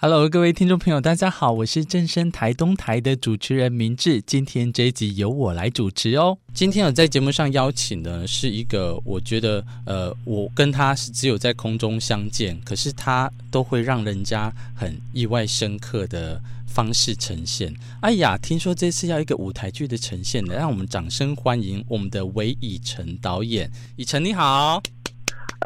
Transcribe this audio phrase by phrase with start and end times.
[0.00, 4.22] Hello，各位听众朋友，大家好，我是正声台东台的主持人明志。
[4.22, 6.38] 今天这一集由我来主持哦。
[6.54, 17.74] 今天我在节目上邀请的是一个，我觉得，呃，我跟他是只有在空中相见，可是他都会让人家很意外深刻的方式呈现。
[18.00, 23.68] 哎呀，听说这次要一个舞台剧的呈现呢，让我们掌声欢迎我们的韦以诚导演。
[23.96, 24.80] 以诚你好，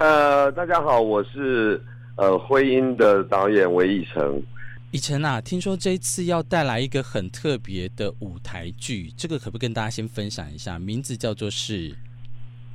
[0.01, 1.85] 呃，大家好，我是。
[2.17, 4.43] 呃，徽因的导演韦以诚，
[4.91, 10.79] 以诚啊，听说这一次要带来一个很特别的舞台剧，这个可不可以跟大家先分享一下？
[10.79, 11.95] 名字叫做是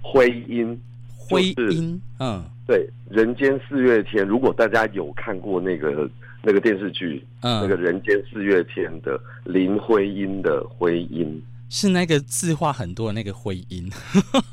[0.02, 0.80] 徽因，
[1.16, 4.26] 徽因，嗯，对，人间四月天。
[4.26, 6.10] 如果大家有看过那个
[6.42, 11.42] 那个电视剧，嗯，那个人间四月天的林徽因的徽因。
[11.70, 13.90] 是那个字画很多的那个徽音，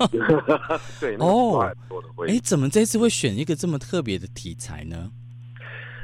[1.01, 2.35] 对哦，很多的徽因。
[2.35, 5.11] 哎，怎么这次会选一个这么特别的题材呢？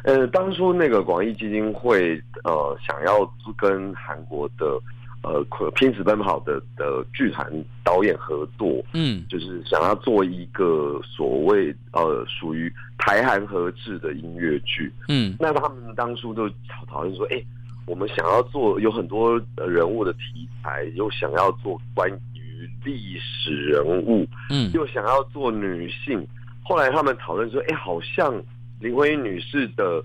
[0.04, 4.80] 呃，当初那个广义基金会呃想要跟韩国的
[5.22, 5.44] 呃
[5.74, 7.52] 拼死奔跑的的剧团
[7.84, 17.44] 导演合作，嗯，就是想要做一个所谓呃属于台韩合制的音乐剧，嗯，那他们当初都讨讨论说，哎。
[17.90, 26.24] 我们想要做有很多人物的题材，又想要做关于历史人物，嗯，又想要做女性。
[26.62, 28.32] 后来他们讨论说：“哎，好像
[28.78, 30.00] 林徽因女士的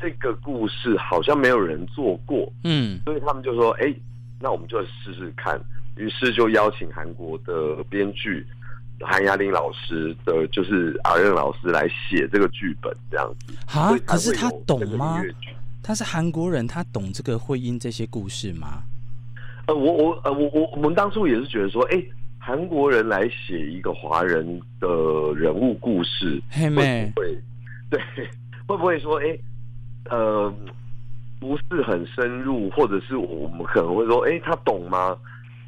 [0.00, 3.94] 这个故事好像没有人做过，嗯，所以他们就说：‘哎，
[4.40, 5.60] 那我们就试试看。’
[5.98, 8.46] 于是就邀请韩国的编剧
[9.00, 13.54] 韩亚玲老师的，就是阿任老师来写这个剧本，这样子。
[13.78, 15.22] 啊，可是他懂吗？
[15.86, 18.82] 他是韩国人，他懂这个会因这些故事吗？
[19.68, 22.02] 呃，我我呃我我我们当初也是觉得说，哎，
[22.40, 24.88] 韩国人来写一个华人的
[25.36, 27.40] 人物故事，会不会
[27.88, 28.00] 对
[28.66, 29.38] 会不会说，哎，
[30.10, 30.52] 呃，
[31.38, 35.16] 不是很深入，或者是我们可能会说，哎，他懂吗？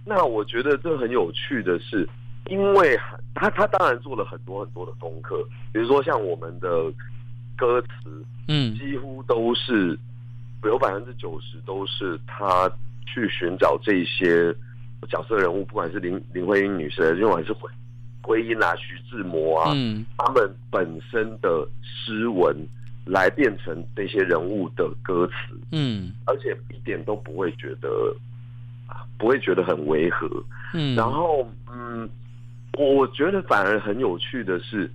[0.05, 2.09] 那我觉得这很有趣的是，
[2.51, 2.99] 因为
[3.37, 5.37] 他他当然做了很多很多的功课，
[5.73, 6.93] 比如说像我们的
[7.57, 9.97] 歌词，嗯，几乎都是。
[10.65, 12.69] 有百分之九十都是他
[13.07, 14.53] 去寻找这些
[15.09, 17.71] 角色人物，不管是林林徽因女士，又还是回
[18.23, 22.57] 徽因啊、徐志摩啊，嗯，他们本身的诗文
[23.07, 25.35] 来变成这些人物的歌词，
[25.71, 27.89] 嗯，而且一点都不会觉得
[29.17, 30.29] 不会觉得很违和，
[30.75, 32.09] 嗯，然后嗯，
[32.77, 34.91] 我觉得反而很有趣的是，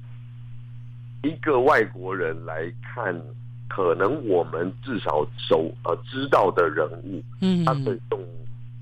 [1.24, 3.16] 一个外国人来看。
[3.75, 8.19] 可能我们至少熟呃知道的人物，嗯，他会用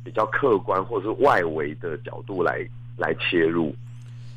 [0.03, 3.73] 比较客观或者是外围的角度来来切入。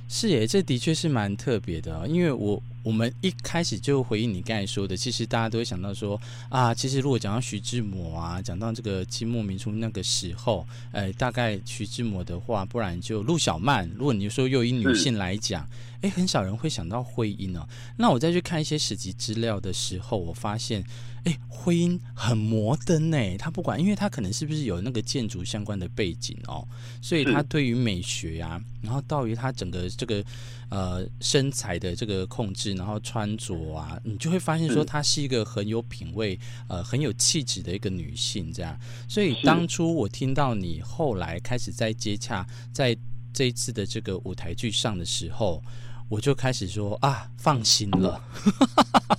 [0.08, 2.62] 是耶，这的确是蛮特别的，因为我。
[2.84, 13.90] 我们一开始就回应你刚才说的，其实大家都会想到说啊，其实如果讲到徐志摩啊，讲到这个清末民初那个时候，呃，大概徐志摩的话，不然就陆小曼。
[13.96, 15.66] 如果你说又以女性来讲，
[16.02, 17.66] 哎，很少人会想到徽因哦。
[17.96, 20.84] 那我再去看一些史籍资料的时候，我发现。
[21.24, 26.68] 哎，徽因很摩登呢，他不管，因为他可能是不是有那个建筑相关的背景哦，
[27.00, 30.22] 所以他对于美学呀、啊，然后到于他整个这个
[30.68, 38.78] 呃身材的这个控制，然后穿着啊，你就会发现说她是一个很有品味、呃很有气质的一个女性这样。
[39.08, 42.96] 所以当初我听到你后来开始在接洽，在
[43.32, 45.62] 这一次的这个舞台剧上的时候。
[46.10, 48.22] 我就开始说啊，放心了，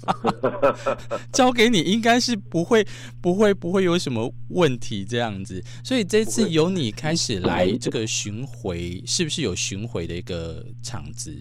[1.34, 2.86] 交给你应该是不会、
[3.20, 5.62] 不会、不会有什么问题这样子。
[5.84, 11.36] 所以这次由你开始来这个巡回，是不是有巡回的一个场子？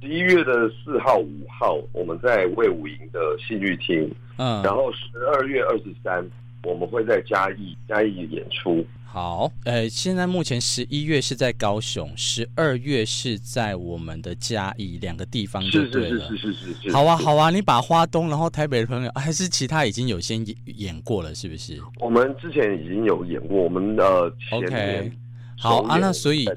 [0.00, 6.24] 十一月的四号、五号，我们在魏武营的戏剧厅，嗯，然后十二月二十三，
[6.62, 8.84] 我们会在嘉义嘉义演出。
[9.04, 16.20] 好，呃，现在目前十一月是在高雄，十二月是在我们的嘉义两个地方就对了。
[16.28, 16.92] 是是是是是是，是。
[16.92, 21.80] 好啊，好啊，你把花东，然后台北的朋友，还是其他已经有先演演过了，是不是？
[22.00, 25.12] 我们之前已经有演过，我们的前年，OK，
[25.58, 26.48] 好啊，那所以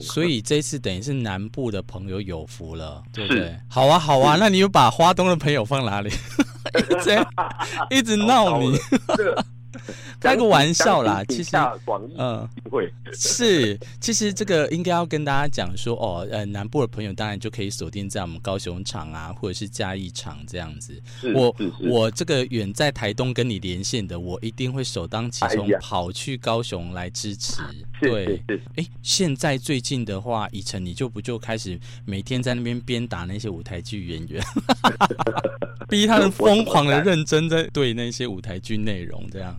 [0.00, 3.54] 所以这次等于是南部的朋友有福了，对不对？
[3.68, 6.10] 好啊，好啊，那你又把花东的朋友放哪里？
[6.78, 7.26] 一直
[7.98, 8.76] 一直闹你。
[10.20, 11.56] 开个玩笑啦，其实
[12.16, 21.00] 嗯，会 是，其实这个应该要跟大家讲说哦，呃，南部的朋友当然就可以锁定在我们高雄场啊，或者是嘉义场这样子。
[21.34, 27.62] 我我这个远在台东跟你连线的，我一定会首当其冲跑去高雄来支持。
[28.00, 28.42] 对，
[28.76, 34.44] 哎，现在最近的话，以晨你就不就开始每天在那边鞭打那些舞台剧演员，
[35.88, 39.56] 逼他们疯狂的认真在对那些舞台剧内容这样。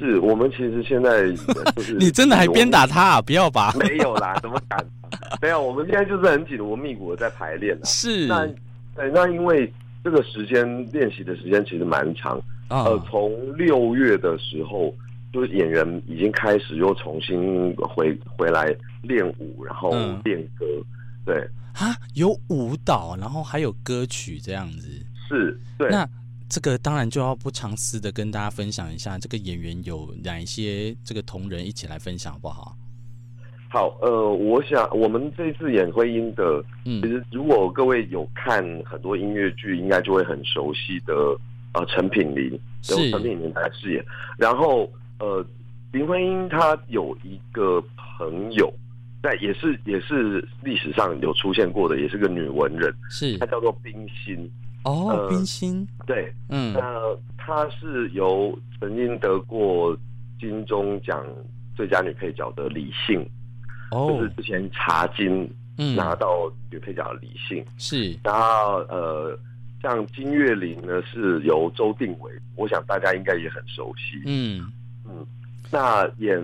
[0.00, 1.30] 是我们其实现在
[1.76, 3.20] 就是你真的还鞭打他啊？
[3.20, 3.74] 不要吧？
[3.78, 4.82] 没有啦， 怎么敢？
[5.42, 7.78] 没有，我们现在就是很紧锣密鼓的在排练。
[7.84, 8.46] 是那
[8.96, 9.70] 对，那因为
[10.02, 12.38] 这个时间练习的时间其实蛮长。
[12.70, 14.94] 哦、呃，从六月的时候，
[15.32, 19.90] 就是演员已经开始又重新回回来练舞，然后
[20.24, 20.64] 练歌。
[20.66, 20.84] 嗯、
[21.26, 24.88] 对啊，有舞蹈，然后还有歌曲这样子。
[25.28, 25.90] 是，对。
[25.90, 26.08] 那。
[26.50, 32.76] 这个当然就要不藏私的跟大家分享一下，这个演员有哪一些这个同仁一起来分享好不好？
[33.68, 41.14] 好，呃，我想我们这次演徽因的，嗯，其实如果各位有看很多音乐剧，应该就会很熟悉的，
[41.74, 44.04] 呃，陈品苓，是陈品林来饰演。
[44.36, 45.46] 然后，呃，
[45.92, 47.80] 林徽因她有一个
[48.18, 48.74] 朋友，
[49.22, 54.50] 在也是也是历史上有出现过的，也是个女文人，是她叫做冰心。
[54.84, 56.80] 哦，冰心、呃、对，嗯，那
[57.36, 59.96] 她是由曾经得过
[60.38, 61.24] 金钟奖
[61.76, 63.20] 最佳女配角的李杏，
[63.90, 65.48] 哦，就是之前茶金
[65.96, 69.38] 拿到女配角的李杏、嗯、是，然后呃，
[69.82, 74.72] 像金岳霖呢是由周定伟，我想大家应该也很熟悉，嗯。
[75.06, 75.26] 嗯，
[75.70, 76.40] 那演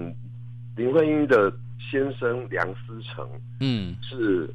[0.77, 3.27] 林徽因的先生梁思成，
[3.61, 4.49] 嗯，是。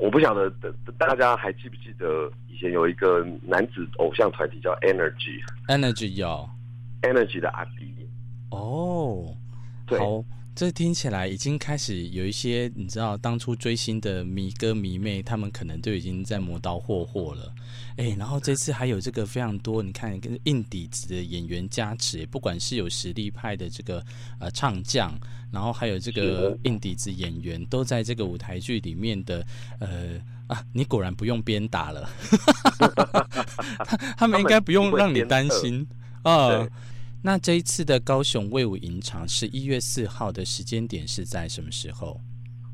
[0.00, 0.50] 我不晓得
[0.98, 6.48] 大家还记不记得以前有一个男子偶像团体叫 Energy，Energy 有。
[7.02, 7.94] Energy 的阿迪
[8.50, 9.36] 哦，
[9.86, 9.98] 对。
[10.60, 17.50] 这听起来已经开始有一些，你知道，当初追星的迷哥迷妹，他们可能都已经在磨刀霍霍了。
[17.96, 24.04] 哎，然后这次还有这个非常多，你看跟硬底子的演员加持，不管是有实力派的这个
[24.38, 25.18] 呃唱将，
[25.50, 29.42] 然后还有这个硬底子演员，都在这个舞台剧里面的
[29.78, 32.06] 呃啊，你果然不用鞭打了，
[33.82, 35.88] 他他们应该不用让你担心
[36.22, 36.68] 啊。
[37.22, 42.18] 那这一次的高雄卫武营场十一月四号的时间点是在什么时候？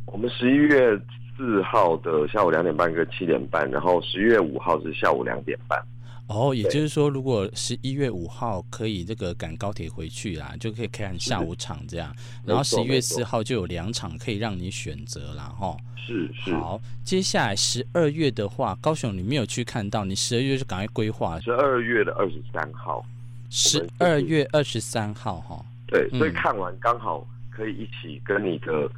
[0.07, 0.97] 我们十一月
[1.37, 5.83] 四号的下午两点半跟七点半，然后十一月五号是下午两点半。
[6.29, 12.15] 哦，也就是说，如果十一月五号可以这个赶高铁回去啦，就可以看下午场这样。
[12.45, 15.53] 然后十一月四号就有两场可以让你选择啦。
[15.59, 15.77] 哈。
[16.07, 16.53] 是是。
[16.55, 21.41] 好，接下来十二月的话，高雄你没有去看到，你十二月就赶快规划。
[21.41, 23.05] 十二月的二十三号。
[23.51, 28.91] 十二月二十三号，哈，对，所以看完刚好可以一起跟你的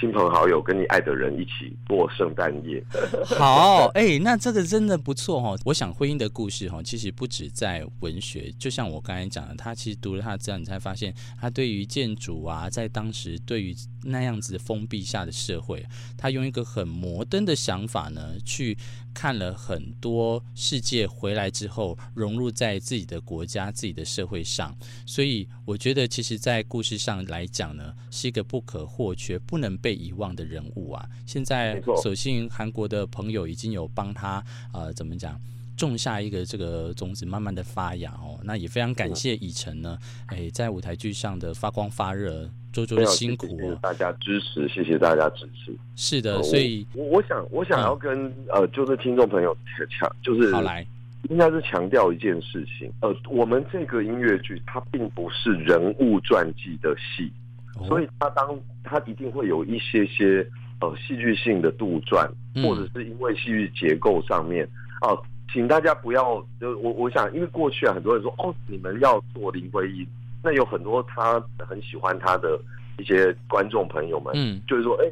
[0.00, 2.82] 亲朋好友、跟你爱的人一起过圣诞夜。
[3.38, 5.54] 好，哎、欸，那这个真的不错哈。
[5.64, 15.84] 我想婚姻的故事哈，其实不止在文学，就像我刚才讲的，他其实读了他这样，你才发现他对于建筑啊，在当时对于那样子封闭下的社会，
[16.16, 18.76] 他用一个很摩登的想法呢去。
[19.12, 24.76] 看了很多世界回来之后，融入在自己的国家、自己的社会上，
[25.06, 31.08] 所以我觉得，其实，在故事上来讲呢，是一个不可或缺、不能被遗忘的人物啊。
[31.26, 35.40] 现在，所幸韩国的朋友已经有帮他，呃，怎么讲？
[35.86, 38.38] 种下一个这个种子，慢慢的发芽哦。
[38.42, 45.76] 那也非常感谢以晨呢，哎，在舞台剧上的发光发热，周周的辛苦，谢谢大家支持，谢谢大家支持。
[45.96, 49.56] 是的，所以我我想我想要跟、嗯、呃，就是听众朋友
[49.98, 50.86] 强，就是好来，
[51.30, 57.32] 应该是强调一件事情，呃，我们这个音乐剧它并不是人物传记的戏，
[57.76, 60.46] 哦、所以它当它一定会有一些些
[60.80, 64.64] 呃戏剧性的杜撰，嗯、或者是因为戏剧结构上面
[65.02, 65.10] 哦。
[65.10, 65.22] 呃
[65.52, 70.06] 请大家不要，就我我想，因为过去啊，很多人说哦，你们要做林徽因，
[70.42, 72.58] 那有很多他很喜欢他的
[72.98, 75.04] 一些观众朋友们，嗯，就是说，哎，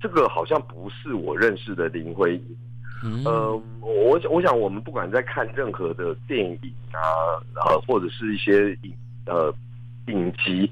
[0.00, 2.56] 这个好像不是我认识的林徽因，
[3.04, 6.58] 嗯，呃，我我想我们不管在看任何的电影
[6.90, 8.92] 啊，呃，或者是一些影
[9.26, 9.54] 呃
[10.08, 10.68] 影集，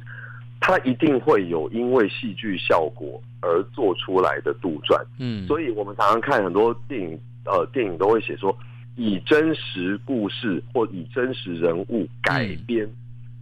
[0.61, 8.53] 它一定会有因为戏剧效果而做出来的杜撰，嗯，所以我们常常看很多电影，呃，电影都会写说。
[8.97, 12.89] 以真实故事或以真实人物改编，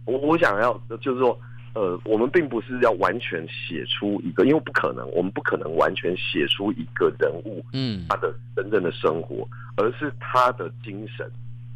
[0.05, 1.37] 我我想要就是说，
[1.73, 11.29] 呃，我们并不是要完全写出一个，因为不可能，我们不可能完全写出一个人物，嗯，他的真正的生活，而是他的精神。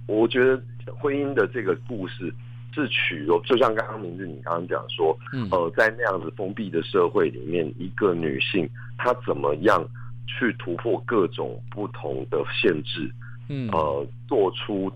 [0.07, 0.61] 我觉得
[0.97, 2.33] 婚姻的这个故事
[2.73, 9.83] 是取有，就像刚刚明志你刚刚讲说，嗯，呃，在那样子封闭的社会里面，一个女性她怎么样
[10.27, 13.09] 去突破各种不同的限制，
[13.47, 14.91] 嗯，呃，做出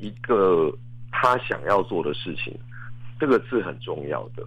[0.00, 0.72] 一个
[1.10, 2.52] 他想要做的事情，
[3.18, 4.46] 这个是很重要的。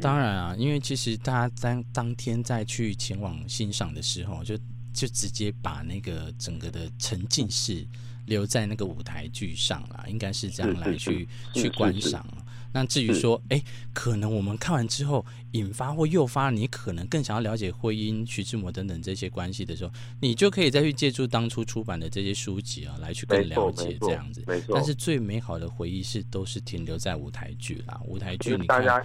[0.00, 4.56] 当然啊，因为其实大家当当天再去前往欣赏的时候，就
[4.92, 7.86] 就直接把那个整个的沉浸式。
[8.26, 12.26] 留在那个舞台剧上了，应该是这样来去去观赏。
[12.74, 13.62] 那至于说，哎，
[13.94, 24.42] 可能我们看完之后引发或诱发你可能更想要了解婚姻、徐志摩等等这些关系的时候，你就可以再去借助当初出版的这些书籍啊，来去更了解这样子。
[24.46, 24.74] 没错。
[24.74, 29.00] 但是最美好的回忆是都是停留在舞台剧啦，舞台剧你大家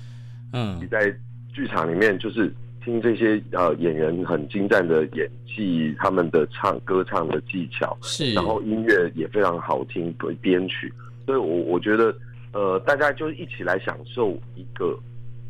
[0.51, 1.15] 嗯，你在
[1.53, 2.53] 剧场里面就是。
[2.81, 10.91] 听这些呃演员很精湛的演技，他们的唱歌唱的技巧是，然后音乐也非常好听，编曲，
[11.25, 12.15] 所以我我觉得
[12.53, 14.97] 呃大家就一起来享受一个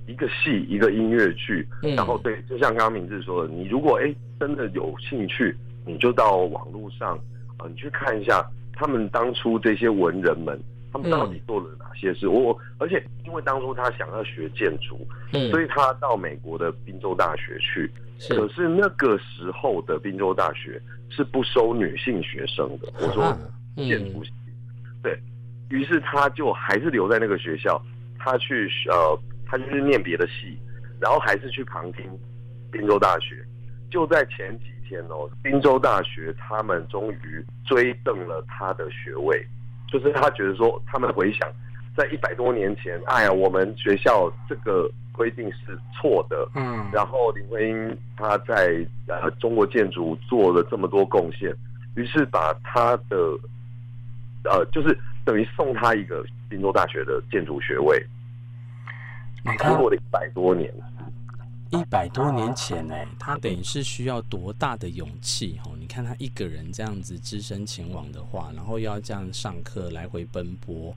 [0.07, 7.17] 一个戏一个音乐剧，嗯，然后对，就像刚刚明志说的，你如果哎真的有兴趣，你就到网络上
[7.57, 10.59] 啊，呃，你去看一下他们当初这些文人们。
[10.91, 12.27] 他们到底做了哪些事？
[12.27, 17.87] 我、嗯、而且因为当初他想要学建筑，嗯，所以他到美国的宾州大学去。
[18.17, 22.91] 是，可是那个时候的宾州大学是不收女性学生的。
[22.99, 23.37] 我说
[23.75, 25.19] 建筑系，嗯、对，
[25.69, 27.81] 于是他就还是留在那个学校，
[28.17, 30.57] 他去呃，他就是念别的系，
[30.99, 32.05] 然后还是去旁听
[32.71, 33.43] 宾州大学。
[33.89, 39.45] 就在前几天哦，宾州大学他们终于追赠了他的学位。
[39.91, 41.51] 就是他觉得说，他们回想，
[41.97, 51.51] 在一百多年前，哎呀，我们学校这个规定是错的，嗯，然后林徽因他在呃中国建筑做了这么多贡献，
[51.95, 53.17] 于是把他的
[54.43, 54.95] 呃，就是
[55.29, 58.03] 等于送他一个宾州大学的建筑学位，
[59.59, 60.73] 经过了一百多年。
[61.69, 65.73] 一百多年前呢，他等于是需要多大的勇气哦？
[65.79, 70.91] 你看他一个人这样子只身前往的话，然后要这样上课来回奔波，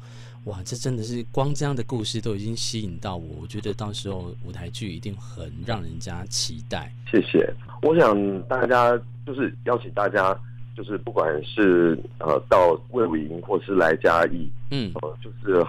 [0.44, 3.36] 哇，这真的是光这样的故事都已经吸引到我。
[3.42, 6.90] 我觉得到时候舞台剧一定很让人家期待。
[7.10, 10.34] 谢谢，我想大家就是邀请大家，
[10.76, 15.62] 就是不管是呃到魏武营或是来嘉义，嗯，呃，就是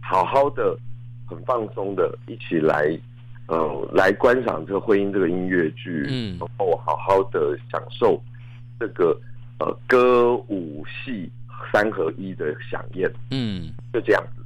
[0.00, 0.76] 好好的、
[1.26, 2.98] 很放松的一起来。
[3.50, 8.22] 呃，来观赏这个婚姻这个音乐剧，嗯，然后好好的享受
[8.78, 9.18] 这个
[9.58, 11.30] 呃歌舞戏
[11.72, 14.42] 三合一的飨宴，嗯，就这样子。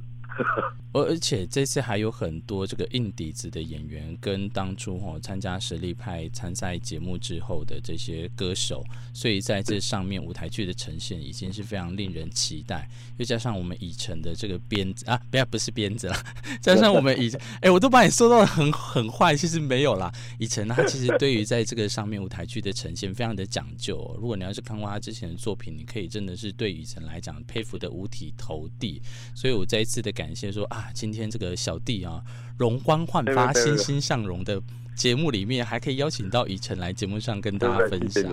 [0.93, 12.87] 而 而且这次还有很多这个硬底子的演员，跟当初哦参加实力派参赛节目之后的这些歌手，所以在这上面舞台剧的呈现已经是非常令人期待。
[13.17, 16.15] 又加上我们以辰的这个鞭子 啊，不要不是鞭子了，
[16.61, 20.11] 加上我们以辰，哎，我都把你说到很很坏，其实没有啦。
[20.37, 24.15] 以辰他其实对于在这个上面舞台剧的呈现非常的讲究。
[24.19, 29.01] 如果你要是看过他之前的作品，你可以真的是对以辰来讲佩服的五体投地。
[29.33, 30.89] 所以我再一次的感谢说啊。
[30.93, 32.21] 今天这个小弟啊，
[32.57, 34.61] 容光焕发、欣欣向荣的
[34.95, 38.31] 节目里面，还可以邀请到以晨来节目上跟大家分享。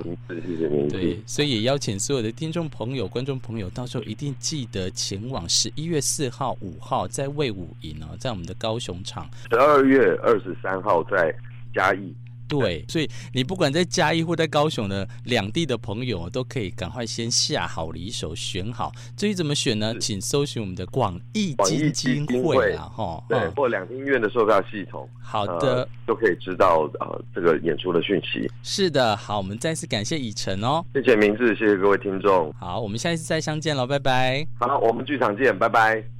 [0.91, 11.35] 对，所以也邀请所有的听众朋友、观众朋友，到时候一定记得前往十一月四号、五号在魏武营哦，在我们的高雄场；十二月二十三号在
[11.73, 12.15] 嘉义。
[12.51, 18.93] 对， 所以你不管在嘉义或在高雄的两地的朋友，都可以赶快先下好离手，选好。
[19.17, 19.95] 至于怎么选呢？
[20.01, 25.09] 请搜寻我们的广义基金会啊，哈，对，或两厅院的售票系统。
[25.23, 28.51] 好的，都可以知道呃这个演出的讯息。
[28.65, 32.53] 是的，好，我们再次感谢以晨哦，谢谢明志，谢谢各位听众。
[32.59, 34.45] 好，我们下一次再相见了，拜拜。
[34.59, 36.20] 好，我们剧场见，拜拜。